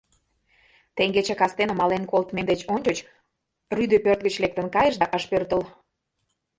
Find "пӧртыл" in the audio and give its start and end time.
5.31-5.61